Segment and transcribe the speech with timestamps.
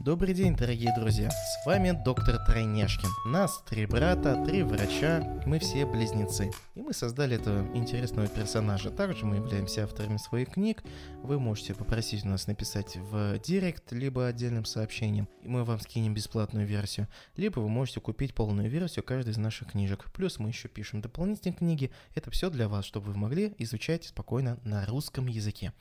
[0.00, 1.28] Добрый день, дорогие друзья!
[1.28, 3.08] С вами доктор Тройняшкин.
[3.26, 6.52] Нас три брата, три врача, мы все близнецы.
[6.76, 8.92] И мы создали этого интересного персонажа.
[8.92, 10.84] Также мы являемся авторами своих книг.
[11.24, 16.14] Вы можете попросить у нас написать в директ, либо отдельным сообщением, и мы вам скинем
[16.14, 17.08] бесплатную версию.
[17.34, 20.12] Либо вы можете купить полную версию каждой из наших книжек.
[20.12, 21.90] Плюс мы еще пишем дополнительные книги.
[22.14, 25.72] Это все для вас, чтобы вы могли изучать спокойно на русском языке,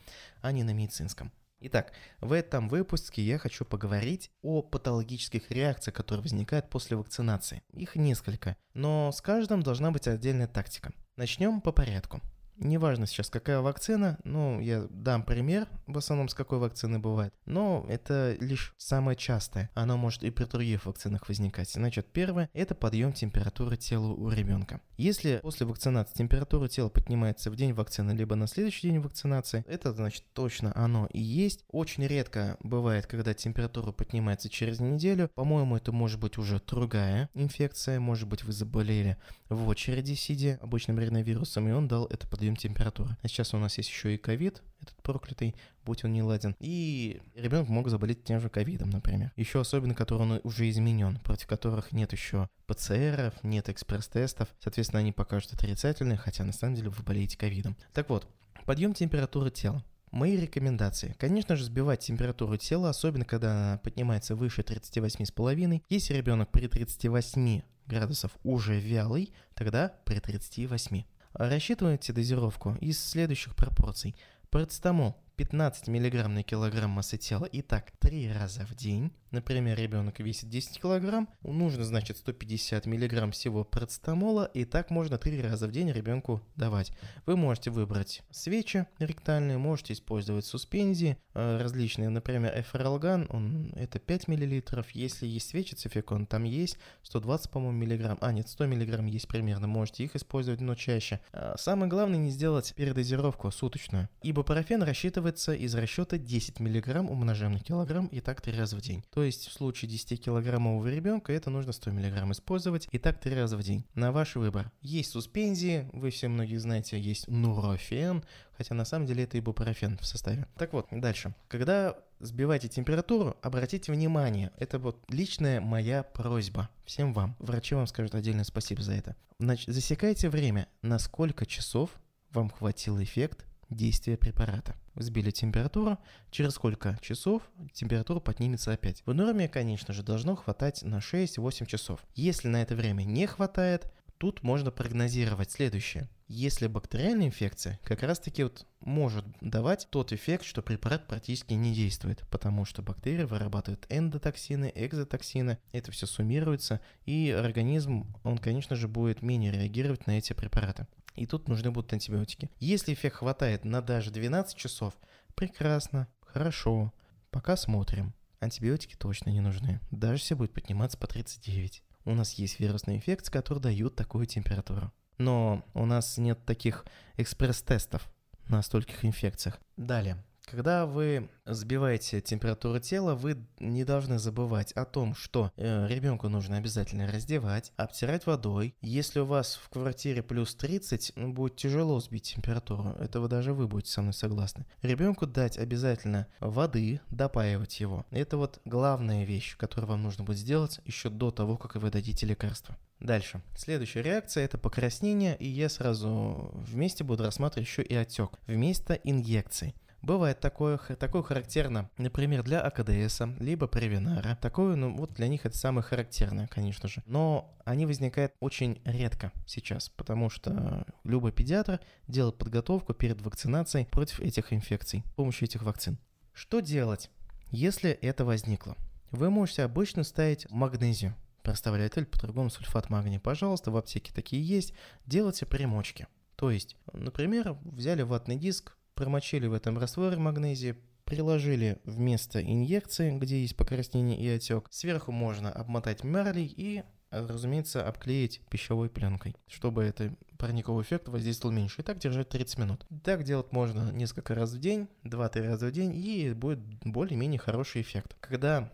[0.41, 1.31] а не на медицинском.
[1.59, 7.63] Итак, в этом выпуске я хочу поговорить о патологических реакциях, которые возникают после вакцинации.
[7.73, 10.91] Их несколько, но с каждым должна быть отдельная тактика.
[11.15, 12.21] Начнем по порядку.
[12.59, 17.85] Неважно сейчас, какая вакцина, ну, я дам пример, в основном с какой вакцины бывает, но
[17.87, 19.69] это лишь самое частое.
[19.75, 21.71] Оно может и при других вакцинах возникать.
[21.71, 24.81] Значит, первое– это подъем температуры тела у ребенка.
[24.97, 29.93] Если после вакцинации температура тела поднимается в день вакцины, либо на следующий день вакцинации, это
[29.93, 31.63] значит точно оно и есть.
[31.69, 35.29] Очень редко бывает, когда температура поднимается через неделю.
[35.35, 39.17] По-моему, это может быть уже другая инфекция, может быть вы заболели
[39.49, 43.17] в очереди сидя обычным риновирусом, и он дал это подъем температуры.
[43.21, 46.55] А сейчас у нас есть еще и ковид, этот проклятый, будь он не ладен.
[46.59, 49.31] И ребенок мог заболеть тем же ковидом, например.
[49.35, 54.49] Еще особенно, который он уже изменен, против которых нет еще ПЦРов, нет экспресс-тестов.
[54.59, 57.77] Соответственно, они покажут отрицательные, хотя на самом деле вы болеете ковидом.
[57.93, 58.27] Так вот,
[58.65, 59.83] подъем температуры тела.
[60.11, 61.15] Мои рекомендации.
[61.19, 65.81] Конечно же, сбивать температуру тела, особенно когда она поднимается выше 38,5.
[65.89, 71.03] Если ребенок при 38 градусов уже вялый, тогда при 38.
[71.33, 74.15] Рассчитывайте дозировку из следующих пропорций.
[74.49, 79.11] Парацетамол 15 мг на килограмм массы тела и так 3 раза в день.
[79.29, 85.41] Например, ребенок весит 10 кг, нужно, значит, 150 мг всего парацетамола, и так можно 3
[85.41, 86.91] раза в день ребенку давать.
[87.25, 94.27] Вы можете выбрать свечи ректальные, можете использовать суспензии э, различные, например, эфиралган, он, это 5
[94.29, 94.63] мл,
[94.93, 99.67] если есть свечи цификон, там есть 120, по-моему, миллиграмм, а нет, 100 миллиграмм есть примерно,
[99.67, 101.19] можете их использовать, но чаще.
[101.31, 104.81] А самое главное не сделать передозировку суточную, ибо парафен
[105.27, 109.03] рассчитывается из расчета 10 мг умножаем на килограмм и так 3 раза в день.
[109.11, 113.57] То есть в случае 10-килограммового ребенка это нужно 100 мг использовать и так 3 раза
[113.57, 113.83] в день.
[113.93, 114.71] На ваш выбор.
[114.81, 118.23] Есть суспензии, вы все многие знаете, есть нурофен,
[118.57, 120.47] хотя на самом деле это ибупрофен в составе.
[120.57, 121.33] Так вот, дальше.
[121.47, 127.35] Когда сбиваете температуру, обратите внимание, это вот личная моя просьба всем вам.
[127.39, 129.15] Врачи вам скажут отдельное спасибо за это.
[129.39, 131.91] Значит, засекайте время, на сколько часов
[132.31, 135.97] вам хватил эффект действия препарата сбили температуру,
[136.31, 139.03] через сколько часов температура поднимется опять.
[139.05, 141.99] В норме, конечно же, должно хватать на 6-8 часов.
[142.15, 146.09] Если на это время не хватает, тут можно прогнозировать следующее.
[146.27, 151.73] Если бактериальная инфекция, как раз таки вот может давать тот эффект, что препарат практически не
[151.73, 158.87] действует, потому что бактерии вырабатывают эндотоксины, экзотоксины, это все суммируется, и организм, он, конечно же,
[158.87, 160.85] будет менее реагировать на эти препараты
[161.17, 162.49] и тут нужны будут антибиотики.
[162.59, 164.93] Если эффект хватает на даже 12 часов,
[165.35, 166.93] прекрасно, хорошо,
[167.31, 168.13] пока смотрим.
[168.39, 171.83] Антибиотики точно не нужны, даже если будет подниматься по 39.
[172.07, 174.93] У нас есть вирусные инфекции, которые дают такую температуру.
[175.17, 176.85] Но у нас нет таких
[177.17, 178.09] экспресс-тестов
[178.47, 179.59] на стольких инфекциях.
[179.75, 180.23] Далее.
[180.49, 186.55] Когда вы сбиваете температуру тела, вы не должны забывать о том, что э, ребенку нужно
[186.55, 188.73] обязательно раздевать, обтирать водой.
[188.79, 192.95] Если у вас в квартире плюс 30, ну, будет тяжело сбить температуру.
[192.97, 194.65] Это вы даже вы будете со мной согласны.
[194.81, 198.05] Ребенку дать обязательно воды, допаивать его.
[198.09, 202.25] Это вот главная вещь, которую вам нужно будет сделать еще до того, как вы дадите
[202.25, 202.77] лекарство.
[203.01, 203.41] Дальше.
[203.57, 209.75] Следующая реакция это покраснение, и я сразу вместе буду рассматривать еще и отек вместо инъекций.
[210.07, 214.37] Бывает такое, такое характерно, например, для АКДС, либо Превинара.
[214.41, 217.03] Такое, ну вот для них это самое характерное, конечно же.
[217.05, 224.21] Но они возникают очень редко сейчас, потому что любой педиатр делает подготовку перед вакцинацией против
[224.21, 225.97] этих инфекций с помощью этих вакцин.
[226.31, 227.11] Что делать,
[227.51, 228.77] если это возникло?
[229.11, 233.19] Вы можете обычно ставить магнезию, проставляет по-другому сульфат магния.
[233.19, 234.73] Пожалуйста, в аптеке такие есть.
[235.05, 236.07] Делайте примочки.
[236.37, 243.39] То есть, например, взяли ватный диск, промочили в этом растворе магнезии, приложили вместо инъекции, где
[243.41, 244.67] есть покраснение и отек.
[244.71, 251.81] Сверху можно обмотать марлей и разумеется, обклеить пищевой пленкой, чтобы это парниковый эффект воздействовал меньше.
[251.81, 252.85] И так держать 30 минут.
[253.03, 257.81] Так делать можно несколько раз в день, 2-3 раза в день, и будет более-менее хороший
[257.81, 258.17] эффект.
[258.19, 258.69] Когда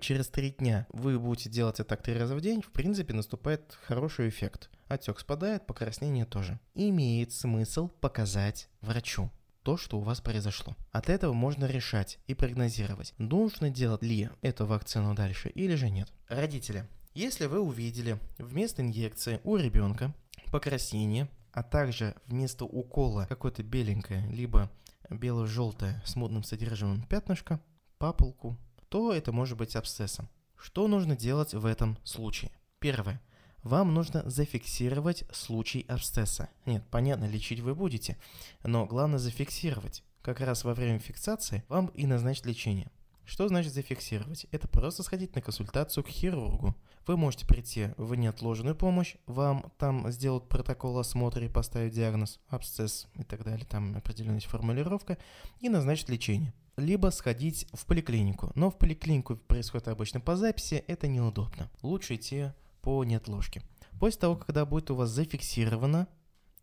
[0.00, 3.78] через 3 дня вы будете делать это так 3 раза в день, в принципе, наступает
[3.86, 4.70] хороший эффект.
[4.88, 6.58] Отек спадает, покраснение тоже.
[6.74, 9.30] Имеет смысл показать врачу
[9.62, 10.76] то, что у вас произошло.
[10.90, 16.12] От этого можно решать и прогнозировать, нужно делать ли эту вакцину дальше или же нет.
[16.28, 20.14] Родители, если вы увидели вместо инъекции у ребенка
[20.50, 24.70] покраснение, а также вместо укола какое-то беленькое, либо
[25.08, 27.60] бело-желтое с модным содержимым пятнышко,
[27.98, 28.56] папулку,
[28.88, 30.28] то это может быть абсцессом.
[30.56, 32.52] Что нужно делать в этом случае?
[32.78, 33.20] Первое.
[33.62, 36.48] Вам нужно зафиксировать случай абсцесса.
[36.64, 38.16] Нет, понятно, лечить вы будете,
[38.64, 40.02] но главное зафиксировать.
[40.22, 42.90] Как раз во время фиксации вам и назначить лечение.
[43.24, 44.46] Что значит зафиксировать?
[44.50, 46.74] Это просто сходить на консультацию к хирургу.
[47.06, 53.08] Вы можете прийти в неотложную помощь, вам там сделают протокол осмотра и поставить диагноз, абсцесс
[53.14, 55.16] и так далее, там определенная формулировка,
[55.60, 56.52] и назначить лечение.
[56.76, 58.52] Либо сходить в поликлинику.
[58.54, 61.70] Но в поликлинику происходит обычно по записи, это неудобно.
[61.82, 62.48] Лучше идти
[62.82, 63.62] по неотложке.
[63.98, 66.08] После того, когда будет у вас зафиксировано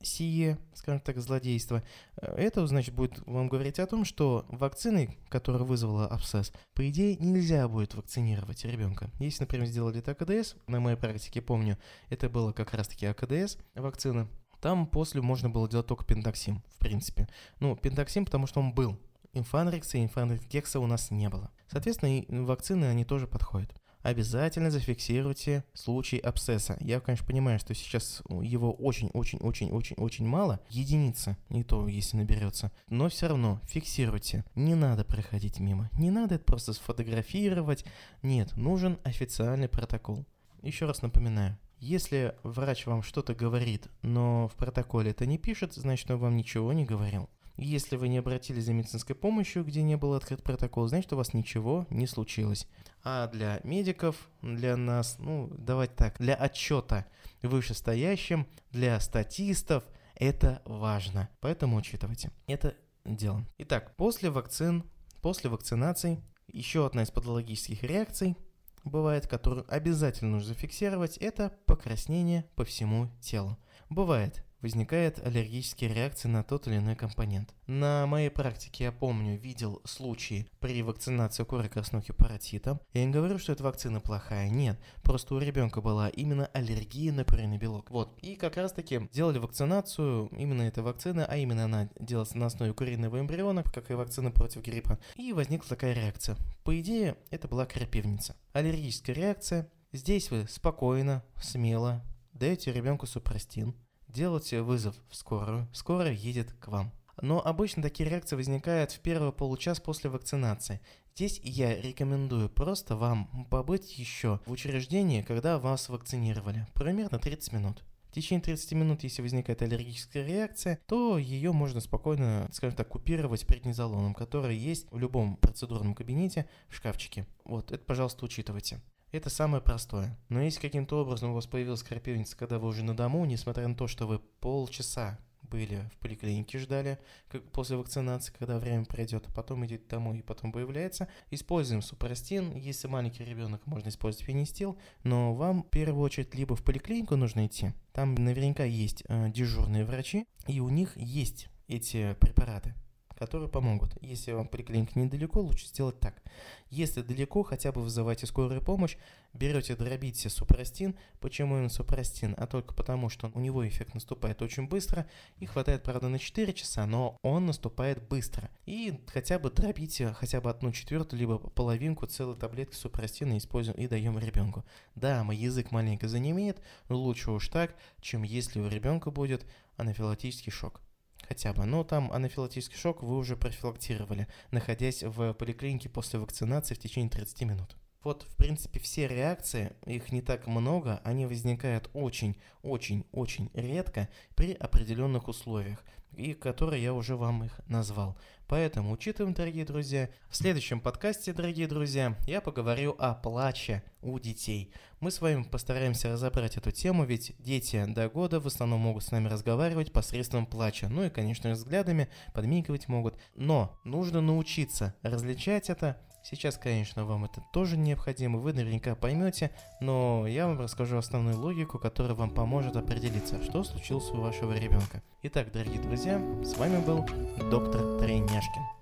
[0.01, 1.83] сие, скажем так, злодейство,
[2.17, 7.15] э, это, значит, будет вам говорить о том, что вакциной, которая вызвала абсцесс, по идее,
[7.17, 9.09] нельзя будет вакцинировать ребенка.
[9.19, 11.77] Если, например, сделали это АКДС, на моей практике помню,
[12.09, 14.27] это было как раз-таки АКДС вакцина,
[14.61, 17.27] там после можно было делать только пентаксим, в принципе.
[17.59, 18.97] Ну, пентаксим, потому что он был.
[19.33, 21.51] Инфанрекса и инфанрекса у нас не было.
[21.67, 23.71] Соответственно, и вакцины, они тоже подходят
[24.07, 26.77] обязательно зафиксируйте случай абсцесса.
[26.79, 33.27] Я, конечно, понимаю, что сейчас его очень-очень-очень-очень-очень мало, единица, не то, если наберется, но все
[33.27, 34.45] равно фиксируйте.
[34.55, 37.83] Не надо проходить мимо, не надо это просто сфотографировать,
[38.21, 40.25] нет, нужен официальный протокол.
[40.61, 46.09] Еще раз напоминаю, если врач вам что-то говорит, но в протоколе это не пишет, значит
[46.09, 47.29] он вам ничего не говорил.
[47.57, 51.33] Если вы не обратились за медицинской помощью, где не был открыт протокол, значит у вас
[51.33, 52.67] ничего не случилось.
[53.03, 57.05] А для медиков, для нас, ну, давайте так, для отчета
[57.41, 59.83] вышестоящим, для статистов
[60.15, 61.29] это важно.
[61.39, 62.31] Поэтому учитывайте.
[62.47, 62.75] Это
[63.05, 63.43] дело.
[63.57, 64.83] Итак, после вакцин,
[65.21, 68.37] после вакцинаций, еще одна из патологических реакций
[68.83, 73.57] бывает, которую обязательно нужно зафиксировать, это покраснение по всему телу.
[73.89, 77.53] Бывает возникает аллергические реакции на тот или иной компонент.
[77.67, 82.79] На моей практике я помню, видел случаи при вакцинации куры краснухи паротитом.
[82.93, 84.79] Я не говорю, что эта вакцина плохая, нет.
[85.03, 87.89] Просто у ребенка была именно аллергия на куриный белок.
[87.91, 88.17] Вот.
[88.21, 92.73] И как раз таки делали вакцинацию именно этой вакцины, а именно она делалась на основе
[92.73, 94.99] куриного эмбриона, как и вакцина против гриппа.
[95.15, 96.37] И возникла такая реакция.
[96.63, 98.35] По идее, это была крапивница.
[98.53, 99.69] Аллергическая реакция.
[99.93, 102.03] Здесь вы спокойно, смело
[102.37, 103.75] даете ребенку супрастин,
[104.17, 106.91] делайте вызов в скорую, скорая едет к вам.
[107.21, 110.81] Но обычно такие реакции возникают в первый получас после вакцинации.
[111.15, 117.83] Здесь я рекомендую просто вам побыть еще в учреждении, когда вас вакцинировали, примерно 30 минут.
[118.09, 123.45] В течение 30 минут, если возникает аллергическая реакция, то ее можно спокойно, скажем так, купировать
[123.45, 127.27] преднизолоном, который есть в любом процедурном кабинете в шкафчике.
[127.43, 128.81] Вот, это, пожалуйста, учитывайте.
[129.11, 130.17] Это самое простое.
[130.27, 133.75] Но если каким-то образом у вас появилась крапивница, когда вы уже на дому, несмотря на
[133.75, 136.99] то, что вы полчаса были в поликлинике, ждали
[137.29, 141.07] как после вакцинации, когда время пройдет, а потом идете домой и потом появляется.
[141.31, 142.53] Используем супрастин.
[142.55, 147.47] Если маленький ребенок, можно использовать фенистил, но вам в первую очередь либо в поликлинику нужно
[147.47, 152.75] идти, там наверняка есть э, дежурные врачи, и у них есть эти препараты
[153.17, 153.97] которые помогут.
[154.01, 156.21] Если вам поликлиника недалеко, лучше сделать так.
[156.69, 158.97] Если далеко, хотя бы вызывайте скорую помощь,
[159.33, 160.95] берете, дробите супрастин.
[161.19, 162.35] Почему именно супрастин?
[162.37, 165.07] А только потому, что у него эффект наступает очень быстро
[165.39, 168.49] и хватает, правда, на 4 часа, но он наступает быстро.
[168.65, 173.87] И хотя бы дробите хотя бы одну четвертую, либо половинку целой таблетки супрастина используем и
[173.87, 174.65] даем ребенку.
[174.95, 179.45] Да, мой язык маленько занемеет, но лучше уж так, чем если у ребенка будет
[179.77, 180.81] анафилактический шок
[181.27, 181.65] хотя бы.
[181.65, 187.41] Но там анафилактический шок вы уже профилактировали, находясь в поликлинике после вакцинации в течение 30
[187.43, 187.75] минут.
[188.07, 195.27] Вот, в принципе, все реакции, их не так много, они возникают очень-очень-очень редко при определенных
[195.27, 195.83] условиях,
[196.15, 198.17] и которые я уже вам их назвал.
[198.47, 200.09] Поэтому учитываем, дорогие друзья.
[200.29, 204.71] В следующем подкасте, дорогие друзья, я поговорю о плаче у детей.
[205.01, 209.11] Мы с вами постараемся разобрать эту тему, ведь дети до года в основном могут с
[209.11, 210.87] нами разговаривать посредством плача.
[210.87, 213.19] Ну и, конечно, взглядами подмигивать могут.
[213.35, 220.27] Но нужно научиться различать это Сейчас, конечно, вам это тоже необходимо, вы наверняка поймете, но
[220.27, 225.01] я вам расскажу основную логику, которая вам поможет определиться, что случилось у вашего ребенка.
[225.23, 227.05] Итак, дорогие друзья, с вами был
[227.49, 228.76] доктор Трейняшкин.